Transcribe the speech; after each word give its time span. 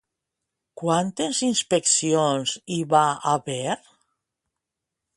Quantes 0.81 1.41
inspeccions 1.49 2.57
hi 2.77 2.81
va 2.97 3.05
haver? 3.37 3.79